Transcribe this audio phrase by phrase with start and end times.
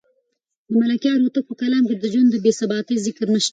[0.67, 3.49] د ملکیار هوتک په کلام کې د ژوند د بې ثباتۍ ذکر نشته.